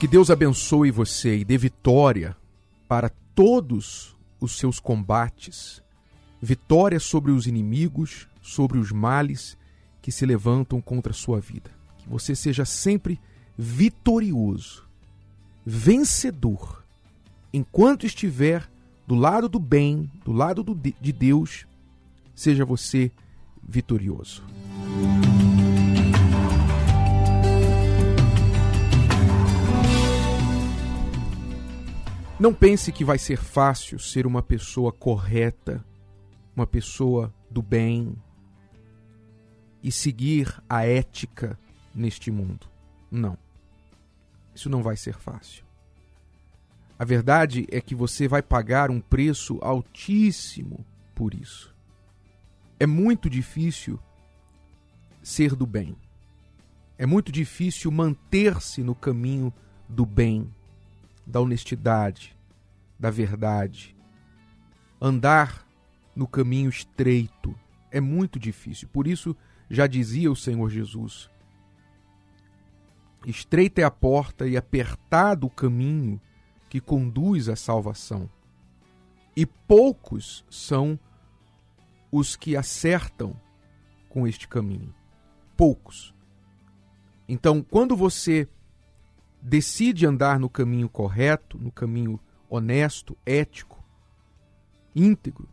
Que 0.00 0.06
Deus 0.06 0.30
abençoe 0.30 0.92
você 0.92 1.38
e 1.38 1.44
dê 1.44 1.58
vitória 1.58 2.36
para 2.86 3.08
todos 3.34 4.16
os 4.40 4.56
seus 4.56 4.78
combates, 4.78 5.82
vitória 6.40 7.00
sobre 7.00 7.32
os 7.32 7.48
inimigos, 7.48 8.28
sobre 8.40 8.78
os 8.78 8.92
males 8.92 9.58
que 10.00 10.12
se 10.12 10.24
levantam 10.24 10.80
contra 10.80 11.10
a 11.10 11.14
sua 11.16 11.40
vida. 11.40 11.72
Que 11.98 12.08
você 12.08 12.36
seja 12.36 12.64
sempre 12.64 13.20
vitorioso, 13.58 14.86
vencedor, 15.66 16.84
enquanto 17.52 18.06
estiver 18.06 18.70
do 19.04 19.16
lado 19.16 19.48
do 19.48 19.58
bem, 19.58 20.08
do 20.24 20.30
lado 20.30 20.62
do, 20.62 20.76
de 20.76 21.12
Deus, 21.12 21.66
seja 22.36 22.64
você 22.64 23.10
vitorioso. 23.60 24.44
Não 32.38 32.54
pense 32.54 32.92
que 32.92 33.04
vai 33.04 33.18
ser 33.18 33.38
fácil 33.38 33.98
ser 33.98 34.24
uma 34.24 34.40
pessoa 34.40 34.92
correta, 34.92 35.84
uma 36.54 36.68
pessoa 36.68 37.34
do 37.50 37.60
bem 37.60 38.14
e 39.82 39.90
seguir 39.90 40.62
a 40.68 40.86
ética 40.86 41.58
neste 41.92 42.30
mundo. 42.30 42.68
Não. 43.10 43.36
Isso 44.54 44.70
não 44.70 44.84
vai 44.84 44.96
ser 44.96 45.14
fácil. 45.14 45.64
A 46.96 47.04
verdade 47.04 47.66
é 47.72 47.80
que 47.80 47.92
você 47.92 48.28
vai 48.28 48.40
pagar 48.40 48.88
um 48.88 49.00
preço 49.00 49.58
altíssimo 49.60 50.86
por 51.16 51.34
isso. 51.34 51.74
É 52.78 52.86
muito 52.86 53.28
difícil 53.28 53.98
ser 55.24 55.56
do 55.56 55.66
bem. 55.66 55.96
É 56.96 57.04
muito 57.04 57.32
difícil 57.32 57.90
manter-se 57.90 58.80
no 58.84 58.94
caminho 58.94 59.52
do 59.88 60.06
bem 60.06 60.52
da 61.28 61.40
honestidade, 61.40 62.34
da 62.98 63.10
verdade. 63.10 63.94
Andar 65.00 65.66
no 66.16 66.26
caminho 66.26 66.70
estreito 66.70 67.54
é 67.90 68.00
muito 68.00 68.38
difícil. 68.38 68.88
Por 68.88 69.06
isso, 69.06 69.36
já 69.68 69.86
dizia 69.86 70.32
o 70.32 70.36
Senhor 70.36 70.70
Jesus: 70.70 71.30
estreita 73.26 73.82
é 73.82 73.84
a 73.84 73.90
porta 73.90 74.48
e 74.48 74.56
apertado 74.56 75.46
o 75.46 75.50
caminho 75.50 76.18
que 76.70 76.80
conduz 76.80 77.48
à 77.48 77.54
salvação. 77.54 78.28
E 79.36 79.44
poucos 79.44 80.44
são 80.50 80.98
os 82.10 82.34
que 82.34 82.56
acertam 82.56 83.38
com 84.08 84.26
este 84.26 84.48
caminho. 84.48 84.94
Poucos. 85.56 86.14
Então, 87.28 87.62
quando 87.62 87.94
você 87.94 88.48
decide 89.40 90.06
andar 90.06 90.38
no 90.38 90.48
caminho 90.48 90.88
correto, 90.88 91.58
no 91.58 91.70
caminho 91.70 92.20
honesto, 92.48 93.16
ético, 93.24 93.82
íntegro, 94.94 95.48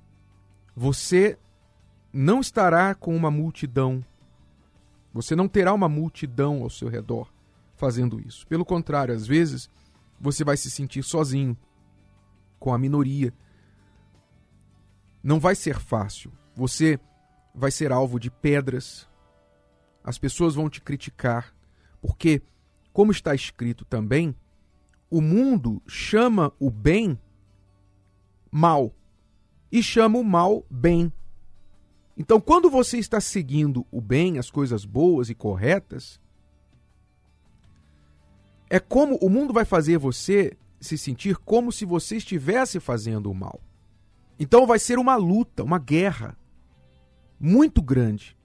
você 0.76 1.38
não 2.12 2.40
estará 2.40 2.96
com 2.96 3.16
uma 3.16 3.30
multidão. 3.30 4.04
Você 5.14 5.36
não 5.36 5.48
terá 5.48 5.74
uma 5.74 5.88
multidão 5.88 6.64
ao 6.64 6.70
seu 6.70 6.90
redor 6.90 7.32
fazendo 7.76 8.20
isso. 8.20 8.48
Pelo 8.48 8.66
contrário, 8.66 9.14
às 9.14 9.28
vezes 9.28 9.70
você 10.20 10.44
vai 10.44 10.58
se 10.58 10.72
sentir 10.72 11.04
sozinho, 11.04 11.58
com 12.60 12.74
a 12.74 12.78
minoria. 12.78 13.34
Não 15.22 15.40
vai 15.40 15.56
ser 15.56 15.80
fácil. 15.80 16.32
Você 16.56 17.00
vai 17.54 17.72
ser 17.72 17.92
alvo 17.92 18.20
de 18.20 18.32
pedras. 18.32 19.08
As 20.04 20.18
pessoas 20.18 20.56
vão 20.56 20.70
te 20.70 20.82
criticar, 20.82 21.54
porque 22.02 22.42
como 22.96 23.12
está 23.12 23.36
escrito 23.36 23.84
também, 23.84 24.34
o 25.10 25.20
mundo 25.20 25.82
chama 25.86 26.54
o 26.58 26.70
bem 26.70 27.20
mal 28.50 28.96
e 29.70 29.84
chama 29.84 30.18
o 30.18 30.24
mal 30.24 30.66
bem. 30.70 31.12
Então, 32.16 32.40
quando 32.40 32.70
você 32.70 32.98
está 32.98 33.20
seguindo 33.20 33.86
o 33.92 34.00
bem, 34.00 34.40
as 34.40 34.50
coisas 34.50 34.86
boas 34.86 35.30
e 35.30 35.36
corretas, 35.36 36.22
é 38.70 38.80
como 38.80 39.18
o 39.18 39.30
mundo 39.30 39.52
vai 39.52 39.66
fazer 39.66 39.98
você 39.98 40.58
se 40.80 40.98
sentir 40.98 41.36
como 41.36 41.74
se 41.74 41.84
você 41.84 42.16
estivesse 42.16 42.80
fazendo 42.80 43.30
o 43.30 43.36
mal. 43.36 43.60
Então 44.40 44.66
vai 44.66 44.80
ser 44.80 44.98
uma 44.98 45.18
luta, 45.18 45.66
uma 45.66 45.80
guerra 45.80 46.38
muito 47.38 47.82
grande 47.82 48.38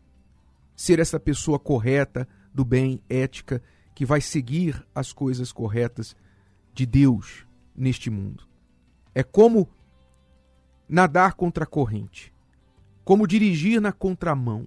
ser 0.75 0.99
essa 0.99 1.21
pessoa 1.21 1.57
correta, 1.57 2.27
do 2.53 2.65
bem, 2.65 3.01
ética 3.09 3.63
que 4.01 4.07
vai 4.07 4.23
seguir 4.23 4.83
as 4.95 5.13
coisas 5.13 5.53
corretas 5.53 6.17
de 6.73 6.87
Deus 6.87 7.47
neste 7.77 8.09
mundo. 8.09 8.49
É 9.15 9.23
como 9.23 9.69
nadar 10.89 11.35
contra 11.35 11.65
a 11.65 11.67
corrente, 11.67 12.33
como 13.05 13.27
dirigir 13.27 13.79
na 13.79 13.93
contramão. 13.93 14.67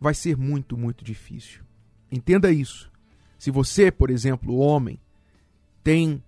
Vai 0.00 0.12
ser 0.12 0.36
muito, 0.36 0.76
muito 0.76 1.04
difícil. 1.04 1.62
Entenda 2.10 2.50
isso. 2.50 2.90
Se 3.38 3.48
você, 3.52 3.92
por 3.92 4.10
exemplo, 4.10 4.56
homem, 4.56 5.00
tem 5.84 6.20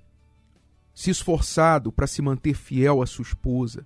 se 0.95 1.11
esforçado 1.11 1.91
para 1.91 2.07
se 2.07 2.23
manter 2.23 2.55
fiel 2.55 3.03
à 3.03 3.07
sua 3.07 3.25
esposa, 3.25 3.85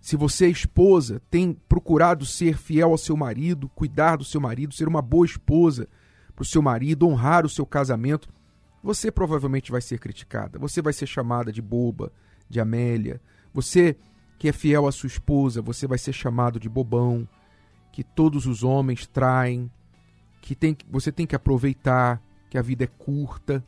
se 0.00 0.16
você, 0.16 0.48
esposa, 0.48 1.22
tem 1.30 1.52
procurado 1.68 2.26
ser 2.26 2.58
fiel 2.58 2.90
ao 2.90 2.98
seu 2.98 3.16
marido, 3.16 3.68
cuidar 3.68 4.16
do 4.16 4.24
seu 4.24 4.40
marido, 4.40 4.74
ser 4.74 4.88
uma 4.88 5.00
boa 5.00 5.24
esposa, 5.24 5.86
para 6.40 6.44
o 6.44 6.48
seu 6.48 6.62
marido, 6.62 7.06
honrar 7.06 7.44
o 7.44 7.50
seu 7.50 7.66
casamento, 7.66 8.26
você 8.82 9.12
provavelmente 9.12 9.70
vai 9.70 9.82
ser 9.82 9.98
criticada. 9.98 10.58
Você 10.58 10.80
vai 10.80 10.94
ser 10.94 11.06
chamada 11.06 11.52
de 11.52 11.60
boba, 11.60 12.10
de 12.48 12.58
Amélia. 12.58 13.20
Você 13.52 13.94
que 14.38 14.48
é 14.48 14.52
fiel 14.52 14.86
à 14.86 14.92
sua 14.92 15.06
esposa, 15.06 15.60
você 15.60 15.86
vai 15.86 15.98
ser 15.98 16.14
chamado 16.14 16.58
de 16.58 16.66
bobão, 16.66 17.28
que 17.92 18.02
todos 18.02 18.46
os 18.46 18.62
homens 18.64 19.06
traem, 19.06 19.70
que 20.40 20.54
tem, 20.54 20.74
você 20.90 21.12
tem 21.12 21.26
que 21.26 21.36
aproveitar, 21.36 22.22
que 22.48 22.56
a 22.56 22.62
vida 22.62 22.84
é 22.84 22.86
curta, 22.86 23.62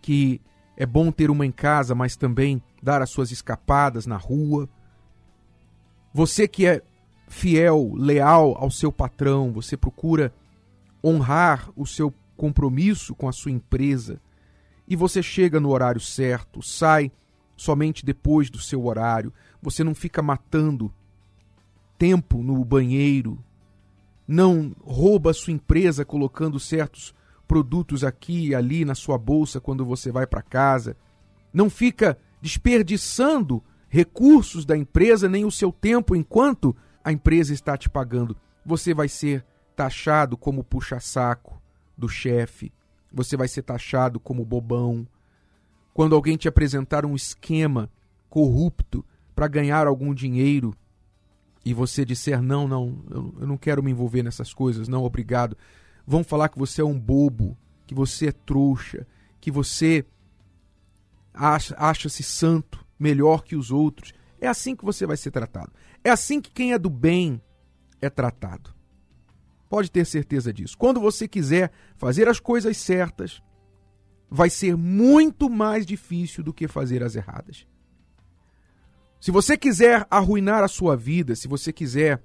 que 0.00 0.40
é 0.74 0.86
bom 0.86 1.12
ter 1.12 1.30
uma 1.30 1.44
em 1.44 1.52
casa, 1.52 1.94
mas 1.94 2.16
também 2.16 2.62
dar 2.82 3.02
as 3.02 3.10
suas 3.10 3.30
escapadas 3.30 4.06
na 4.06 4.16
rua. 4.16 4.66
Você 6.14 6.48
que 6.48 6.64
é 6.64 6.80
fiel, 7.28 7.92
leal 7.94 8.56
ao 8.56 8.70
seu 8.70 8.90
patrão, 8.90 9.52
você 9.52 9.76
procura 9.76 10.32
honrar 11.06 11.70
o 11.76 11.86
seu 11.86 12.12
compromisso 12.36 13.14
com 13.14 13.28
a 13.28 13.32
sua 13.32 13.52
empresa. 13.52 14.20
E 14.88 14.96
você 14.96 15.22
chega 15.22 15.60
no 15.60 15.70
horário 15.70 16.00
certo, 16.00 16.62
sai 16.62 17.12
somente 17.56 18.04
depois 18.04 18.50
do 18.50 18.58
seu 18.58 18.84
horário, 18.84 19.32
você 19.62 19.82
não 19.82 19.94
fica 19.94 20.20
matando 20.20 20.92
tempo 21.96 22.42
no 22.42 22.62
banheiro, 22.64 23.42
não 24.28 24.74
rouba 24.82 25.30
a 25.30 25.34
sua 25.34 25.52
empresa 25.52 26.04
colocando 26.04 26.60
certos 26.60 27.14
produtos 27.48 28.04
aqui 28.04 28.48
e 28.48 28.54
ali 28.54 28.84
na 28.84 28.94
sua 28.94 29.16
bolsa 29.16 29.60
quando 29.60 29.84
você 29.84 30.10
vai 30.10 30.26
para 30.26 30.42
casa, 30.42 30.96
não 31.52 31.70
fica 31.70 32.18
desperdiçando 32.42 33.62
recursos 33.88 34.66
da 34.66 34.76
empresa 34.76 35.28
nem 35.28 35.44
o 35.44 35.50
seu 35.50 35.72
tempo 35.72 36.14
enquanto 36.14 36.76
a 37.02 37.12
empresa 37.12 37.54
está 37.54 37.76
te 37.76 37.88
pagando. 37.88 38.36
Você 38.64 38.92
vai 38.92 39.08
ser 39.08 39.44
taxado 39.76 40.36
como 40.36 40.64
puxa-saco 40.64 41.60
do 41.96 42.08
chefe, 42.08 42.72
você 43.12 43.36
vai 43.36 43.46
ser 43.46 43.62
taxado 43.62 44.18
como 44.18 44.44
bobão. 44.44 45.06
Quando 45.94 46.14
alguém 46.14 46.36
te 46.36 46.48
apresentar 46.48 47.06
um 47.06 47.14
esquema 47.14 47.90
corrupto 48.28 49.04
para 49.34 49.46
ganhar 49.46 49.86
algum 49.86 50.12
dinheiro 50.12 50.74
e 51.64 51.72
você 51.74 52.04
disser 52.04 52.42
não, 52.42 52.66
não, 52.66 53.04
eu 53.40 53.46
não 53.46 53.56
quero 53.56 53.82
me 53.82 53.90
envolver 53.90 54.22
nessas 54.22 54.52
coisas, 54.52 54.88
não, 54.88 55.04
obrigado. 55.04 55.56
Vão 56.06 56.24
falar 56.24 56.48
que 56.48 56.58
você 56.58 56.80
é 56.80 56.84
um 56.84 56.98
bobo, 56.98 57.56
que 57.86 57.94
você 57.94 58.28
é 58.28 58.32
trouxa, 58.32 59.06
que 59.40 59.50
você 59.50 60.04
acha-se 61.34 62.22
santo, 62.22 62.84
melhor 62.98 63.42
que 63.42 63.56
os 63.56 63.70
outros. 63.70 64.12
É 64.40 64.46
assim 64.46 64.76
que 64.76 64.84
você 64.84 65.06
vai 65.06 65.16
ser 65.16 65.30
tratado. 65.30 65.72
É 66.04 66.10
assim 66.10 66.40
que 66.40 66.50
quem 66.50 66.72
é 66.72 66.78
do 66.78 66.90
bem 66.90 67.40
é 68.00 68.08
tratado. 68.08 68.75
Pode 69.68 69.90
ter 69.90 70.06
certeza 70.06 70.52
disso. 70.52 70.76
Quando 70.78 71.00
você 71.00 71.26
quiser 71.26 71.70
fazer 71.96 72.28
as 72.28 72.38
coisas 72.38 72.76
certas, 72.76 73.42
vai 74.30 74.50
ser 74.50 74.76
muito 74.76 75.48
mais 75.50 75.84
difícil 75.84 76.42
do 76.42 76.52
que 76.52 76.68
fazer 76.68 77.02
as 77.02 77.16
erradas. 77.16 77.66
Se 79.20 79.30
você 79.30 79.56
quiser 79.56 80.06
arruinar 80.10 80.62
a 80.62 80.68
sua 80.68 80.96
vida, 80.96 81.34
se 81.34 81.48
você 81.48 81.72
quiser 81.72 82.22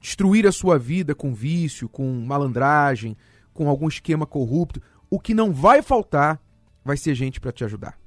destruir 0.00 0.46
a 0.46 0.52
sua 0.52 0.78
vida 0.78 1.14
com 1.14 1.32
vício, 1.32 1.88
com 1.88 2.12
malandragem, 2.24 3.16
com 3.54 3.68
algum 3.68 3.88
esquema 3.88 4.26
corrupto, 4.26 4.82
o 5.08 5.20
que 5.20 5.32
não 5.32 5.52
vai 5.52 5.80
faltar 5.80 6.40
vai 6.84 6.96
ser 6.96 7.14
gente 7.14 7.40
para 7.40 7.52
te 7.52 7.64
ajudar. 7.64 7.98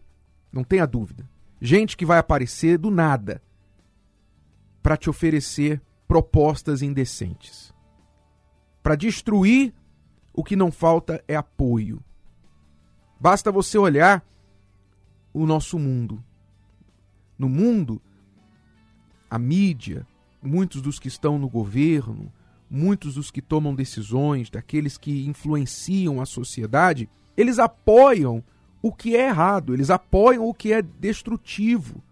Não 0.52 0.64
tenha 0.64 0.86
dúvida. 0.86 1.28
Gente 1.62 1.96
que 1.96 2.06
vai 2.06 2.18
aparecer 2.18 2.78
do 2.78 2.92
nada 2.92 3.42
para 4.84 4.98
te 4.98 5.10
oferecer 5.10 5.82
propostas 6.08 6.82
indecentes 6.82 7.74
para 8.86 8.96
destruir 8.96 9.74
o 10.32 10.44
que 10.44 10.56
não 10.56 10.72
falta 10.72 11.24
é 11.28 11.36
apoio. 11.36 12.04
Basta 13.20 13.52
você 13.52 13.80
olhar 13.80 14.24
o 15.34 15.46
nosso 15.46 15.80
mundo. 15.80 16.24
No 17.36 17.50
mundo, 17.50 18.00
a 19.30 19.40
mídia, 19.40 20.06
muitos 20.40 20.84
dos 20.84 21.00
que 21.00 21.08
estão 21.08 21.40
no 21.40 21.50
governo, 21.50 22.32
muitos 22.70 23.16
dos 23.16 23.32
que 23.32 23.42
tomam 23.42 23.74
decisões, 23.74 24.52
daqueles 24.52 25.00
que 25.00 25.26
influenciam 25.26 26.22
a 26.22 26.26
sociedade, 26.26 27.10
eles 27.36 27.58
apoiam 27.58 28.44
o 28.84 28.94
que 28.94 29.16
é 29.16 29.30
errado, 29.30 29.74
eles 29.74 29.90
apoiam 29.90 30.48
o 30.48 30.54
que 30.54 30.72
é 30.72 30.82
destrutivo 30.82 32.04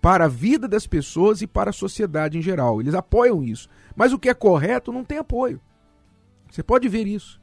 para 0.00 0.26
a 0.26 0.28
vida 0.28 0.68
das 0.68 0.86
pessoas 0.86 1.42
e 1.42 1.46
para 1.46 1.70
a 1.70 1.72
sociedade 1.72 2.38
em 2.38 2.42
geral. 2.42 2.80
Eles 2.80 2.94
apoiam 2.94 3.42
isso. 3.42 3.68
Mas 3.96 4.12
o 4.12 4.18
que 4.18 4.28
é 4.28 4.34
correto 4.34 4.92
não 4.92 5.04
tem 5.04 5.18
apoio. 5.18 5.60
Você 6.50 6.62
pode 6.62 6.88
ver 6.88 7.06
isso. 7.06 7.40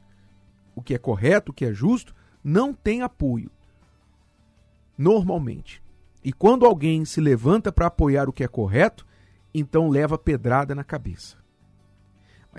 O 0.74 0.82
que 0.82 0.94
é 0.94 0.98
correto, 0.98 1.52
o 1.52 1.54
que 1.54 1.64
é 1.64 1.72
justo, 1.72 2.14
não 2.42 2.72
tem 2.72 3.02
apoio. 3.02 3.50
Normalmente. 4.96 5.82
E 6.24 6.32
quando 6.32 6.66
alguém 6.66 7.04
se 7.04 7.20
levanta 7.20 7.70
para 7.70 7.86
apoiar 7.86 8.28
o 8.28 8.32
que 8.32 8.42
é 8.42 8.48
correto, 8.48 9.06
então 9.54 9.88
leva 9.88 10.18
pedrada 10.18 10.74
na 10.74 10.82
cabeça. 10.82 11.36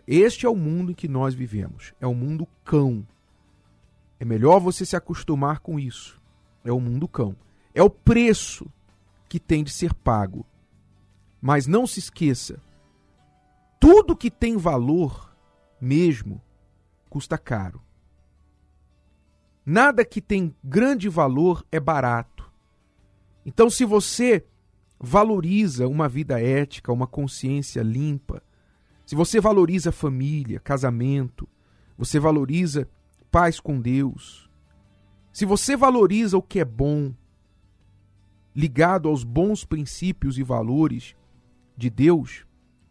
Este 0.06 0.46
é 0.46 0.50
o 0.50 0.56
mundo 0.56 0.92
em 0.92 0.96
que 0.96 1.08
nós 1.08 1.34
vivemos. 1.34 1.94
É 2.00 2.06
o 2.06 2.12
um 2.12 2.16
mundo 2.16 2.48
cão. 2.64 3.06
É 4.20 4.26
melhor 4.26 4.60
você 4.60 4.86
se 4.86 4.96
acostumar 4.96 5.60
com 5.60 5.80
isso. 5.80 6.22
É 6.64 6.72
o 6.72 6.80
mundo 6.80 7.08
cão. 7.08 7.36
É 7.74 7.82
o 7.82 7.90
preço 7.90 8.72
que 9.28 9.40
tem 9.40 9.64
de 9.64 9.72
ser 9.72 9.94
pago. 9.94 10.46
Mas 11.42 11.68
não 11.68 11.86
se 11.86 12.00
esqueça: 12.00 12.62
tudo 13.80 14.16
que 14.16 14.32
tem 14.32 14.58
valor 14.58 15.36
mesmo 15.80 16.42
custa 17.10 17.38
caro. 17.38 17.82
Nada 19.66 20.06
que 20.06 20.22
tem 20.22 20.56
grande 20.64 21.10
valor 21.10 21.66
é 21.72 21.80
barato. 21.80 22.50
Então, 23.46 23.70
se 23.70 23.86
você 23.86 24.46
valoriza 25.00 25.88
uma 25.88 26.08
vida 26.08 26.42
ética, 26.42 26.92
uma 26.92 27.08
consciência 27.08 27.82
limpa, 27.82 28.42
se 29.06 29.16
você 29.16 29.40
valoriza 29.40 29.92
família, 29.92 30.60
casamento, 30.60 31.48
você 31.98 32.20
valoriza 32.20 32.88
paz 33.32 33.60
com 33.60 33.80
Deus, 33.80 34.50
se 35.32 35.46
você 35.46 35.78
valoriza 35.78 36.38
o 36.38 36.42
que 36.42 36.60
é 36.60 36.66
bom, 36.66 37.14
ligado 38.58 39.08
aos 39.08 39.24
bons 39.24 39.64
princípios 39.64 40.40
e 40.40 40.44
valores 40.44 41.16
de 41.78 41.92
Deus, 41.92 42.44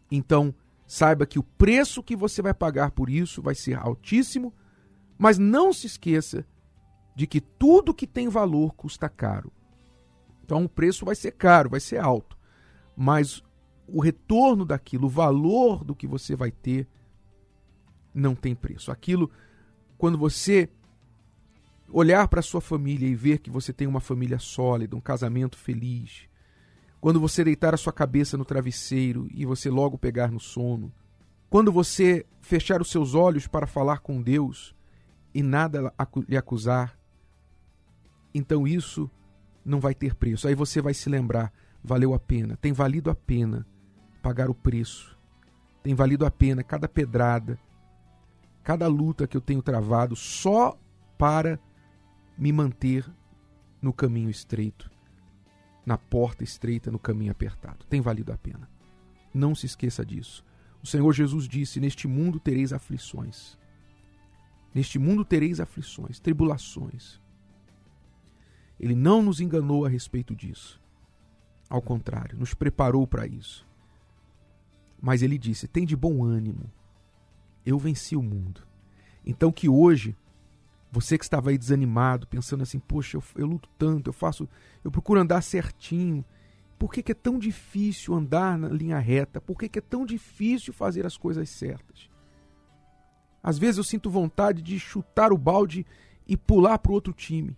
então 0.09 0.55
saiba 0.85 1.25
que 1.25 1.37
o 1.37 1.43
preço 1.43 2.01
que 2.01 2.15
você 2.15 2.41
vai 2.41 2.53
pagar 2.53 2.91
por 2.91 3.09
isso 3.09 3.41
vai 3.41 3.53
ser 3.53 3.77
altíssimo, 3.77 4.53
mas 5.17 5.37
não 5.37 5.73
se 5.73 5.85
esqueça 5.85 6.45
de 7.13 7.27
que 7.27 7.41
tudo 7.41 7.93
que 7.93 8.07
tem 8.07 8.29
valor 8.29 8.75
custa 8.75 9.09
caro. 9.09 9.51
Então 10.45 10.63
o 10.63 10.69
preço 10.69 11.03
vai 11.03 11.15
ser 11.15 11.31
caro, 11.33 11.69
vai 11.71 11.81
ser 11.81 11.97
alto, 11.97 12.37
mas 12.95 13.43
o 13.89 13.99
retorno 13.99 14.63
daquilo, 14.63 15.07
o 15.07 15.09
valor 15.09 15.83
do 15.83 15.93
que 15.93 16.07
você 16.07 16.33
vai 16.33 16.49
ter, 16.49 16.87
não 18.13 18.33
tem 18.33 18.55
preço. 18.55 18.89
Aquilo, 18.89 19.29
quando 19.97 20.17
você 20.17 20.69
olhar 21.91 22.27
para 22.27 22.41
sua 22.41 22.61
família 22.61 23.07
e 23.07 23.15
ver 23.15 23.39
que 23.39 23.49
você 23.49 23.71
tem 23.71 23.87
uma 23.87 23.99
família 23.99 24.39
sólida, 24.39 24.95
um 24.95 25.01
casamento 25.01 25.57
feliz, 25.57 26.27
quando 26.99 27.19
você 27.19 27.43
deitar 27.43 27.73
a 27.73 27.77
sua 27.77 27.93
cabeça 27.93 28.37
no 28.37 28.45
travesseiro 28.45 29.27
e 29.31 29.45
você 29.45 29.69
logo 29.69 29.97
pegar 29.97 30.31
no 30.31 30.39
sono, 30.39 30.91
quando 31.49 31.71
você 31.71 32.25
fechar 32.41 32.81
os 32.81 32.91
seus 32.91 33.15
olhos 33.15 33.47
para 33.47 33.67
falar 33.67 33.99
com 33.99 34.21
Deus 34.21 34.75
e 35.33 35.41
nada 35.41 35.93
lhe 36.27 36.35
acusar, 36.35 36.97
então 38.33 38.67
isso 38.67 39.09
não 39.63 39.79
vai 39.79 39.93
ter 39.93 40.15
preço. 40.15 40.47
Aí 40.47 40.55
você 40.55 40.81
vai 40.81 40.93
se 40.93 41.09
lembrar, 41.09 41.53
valeu 41.83 42.13
a 42.13 42.19
pena, 42.19 42.57
tem 42.57 42.73
valido 42.73 43.09
a 43.09 43.15
pena 43.15 43.65
pagar 44.21 44.49
o 44.49 44.55
preço. 44.55 45.17
Tem 45.81 45.95
valido 45.95 46.25
a 46.25 46.31
pena 46.31 46.63
cada 46.63 46.85
pedrada, 46.85 47.57
cada 48.61 48.87
luta 48.87 49.25
que 49.25 49.37
eu 49.37 49.41
tenho 49.41 49.61
travado 49.61 50.17
só 50.17 50.77
para 51.17 51.57
me 52.37 52.51
manter 52.51 53.05
no 53.81 53.91
caminho 53.91 54.29
estreito, 54.29 54.91
na 55.85 55.97
porta 55.97 56.43
estreita, 56.43 56.91
no 56.91 56.99
caminho 56.99 57.31
apertado. 57.31 57.85
Tem 57.85 58.01
valido 58.01 58.31
a 58.31 58.37
pena. 58.37 58.69
Não 59.33 59.55
se 59.55 59.65
esqueça 59.65 60.05
disso. 60.05 60.43
O 60.83 60.87
Senhor 60.87 61.11
Jesus 61.13 61.47
disse: 61.47 61.79
Neste 61.79 62.07
mundo 62.07 62.39
tereis 62.39 62.73
aflições. 62.73 63.57
Neste 64.73 64.99
mundo 64.99 65.25
tereis 65.25 65.59
aflições, 65.59 66.19
tribulações. 66.19 67.19
Ele 68.79 68.95
não 68.95 69.21
nos 69.21 69.39
enganou 69.39 69.85
a 69.85 69.89
respeito 69.89 70.35
disso. 70.35 70.79
Ao 71.69 71.81
contrário, 71.81 72.37
nos 72.37 72.53
preparou 72.53 73.07
para 73.07 73.25
isso. 73.25 73.65
Mas 75.01 75.21
ele 75.21 75.37
disse: 75.37 75.67
tem 75.67 75.85
de 75.85 75.95
bom 75.95 76.23
ânimo. 76.23 76.71
Eu 77.65 77.77
venci 77.77 78.15
o 78.15 78.21
mundo. 78.21 78.61
Então 79.25 79.51
que 79.51 79.67
hoje 79.67 80.15
você 80.91 81.17
que 81.17 81.23
estava 81.23 81.49
aí 81.49 81.57
desanimado, 81.57 82.27
pensando 82.27 82.63
assim, 82.63 82.79
poxa, 82.79 83.17
eu, 83.17 83.23
eu, 83.35 83.45
luto 83.45 83.69
tanto, 83.77 84.09
eu 84.09 84.13
faço, 84.13 84.47
eu 84.83 84.91
procuro 84.91 85.19
andar 85.19 85.41
certinho. 85.41 86.23
Por 86.79 86.91
que, 86.91 87.03
que 87.03 87.11
é 87.11 87.15
tão 87.15 87.37
difícil 87.37 88.13
andar 88.13 88.57
na 88.57 88.69
linha 88.69 88.99
reta? 88.99 89.41
Por 89.41 89.57
que, 89.57 89.67
que 89.67 89.79
é 89.79 89.81
tão 89.81 90.05
difícil 90.05 90.73
fazer 90.73 91.05
as 91.05 91.17
coisas 91.17 91.49
certas? 91.49 92.09
Às 93.41 93.57
vezes 93.57 93.77
eu 93.77 93.83
sinto 93.83 94.09
vontade 94.09 94.61
de 94.61 94.79
chutar 94.79 95.31
o 95.31 95.37
balde 95.37 95.85
e 96.27 96.35
pular 96.35 96.77
para 96.77 96.91
o 96.91 96.95
outro 96.95 97.13
time, 97.13 97.55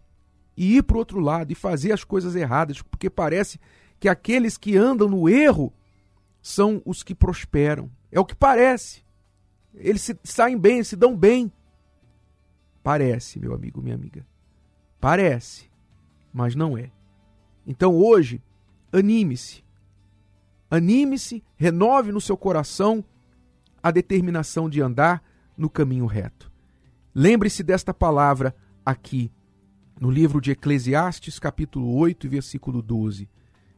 e 0.56 0.78
ir 0.78 0.84
para 0.84 0.96
o 0.96 1.00
outro 1.00 1.20
lado 1.20 1.52
e 1.52 1.56
fazer 1.56 1.92
as 1.92 2.04
coisas 2.04 2.36
erradas, 2.36 2.82
porque 2.82 3.10
parece 3.10 3.60
que 4.00 4.08
aqueles 4.08 4.58
que 4.58 4.78
andam 4.78 5.08
no 5.08 5.28
erro 5.28 5.74
são 6.42 6.82
os 6.86 7.04
que 7.04 7.16
prosperam. 7.16 7.90
É 8.12 8.20
o 8.20 8.26
que 8.26 8.36
parece. 8.36 9.04
Eles 9.74 10.02
se, 10.02 10.18
saem 10.24 10.58
bem, 10.58 10.84
se 10.84 10.96
dão 10.96 11.16
bem. 11.16 11.52
Parece, 12.90 13.40
meu 13.40 13.54
amigo, 13.54 13.84
minha 13.84 13.94
amiga. 13.94 14.26
Parece, 15.00 15.70
mas 16.34 16.56
não 16.56 16.76
é. 16.76 16.90
Então 17.64 17.96
hoje, 17.96 18.42
anime-se. 18.92 19.64
Anime-se, 20.72 21.44
renove 21.56 22.12
no 22.12 22.20
seu 22.20 22.36
coração 22.36 23.06
a 23.84 23.92
determinação 23.92 24.68
de 24.68 24.82
andar 24.82 25.24
no 25.56 25.70
caminho 25.70 26.08
reto. 26.08 26.52
Lembre-se 27.14 27.62
desta 27.62 27.94
palavra 27.94 28.56
aqui 28.84 29.32
no 30.02 30.10
livro 30.10 30.42
de 30.42 30.50
Eclesiastes, 30.50 31.38
capítulo 31.38 31.96
8, 31.96 32.28
versículo 32.28 32.82
12, 32.82 33.30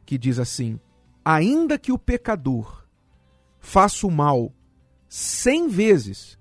que 0.05 0.17
diz 0.17 0.39
assim: 0.39 0.79
ainda 1.25 1.77
que 1.77 1.91
o 1.91 1.99
pecador 1.99 2.87
faça 3.59 4.07
o 4.07 4.09
mal 4.09 4.53
cem 5.09 5.67
vezes 5.67 6.39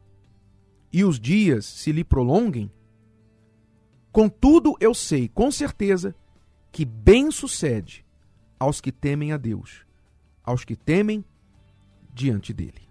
e 0.92 1.04
os 1.04 1.18
dias 1.20 1.64
se 1.64 1.92
lhe 1.92 2.02
prolonguem, 2.02 2.70
contudo 4.11 4.76
eu 4.80 4.92
sei 4.94 5.28
com 5.28 5.50
certeza 5.50 6.14
que 6.73 6.85
bem 6.85 7.30
sucede 7.30 8.04
aos 8.59 8.80
que 8.80 8.92
temem 8.92 9.32
a 9.32 9.37
Deus, 9.37 9.87
aos 10.42 10.64
que 10.64 10.76
temem 10.76 11.25
diante 12.12 12.52
dele. 12.52 12.89